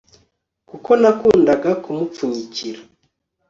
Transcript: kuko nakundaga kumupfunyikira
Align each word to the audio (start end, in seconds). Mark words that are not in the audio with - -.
kuko 0.69 0.89
nakundaga 1.01 1.69
kumupfunyikira 1.83 2.79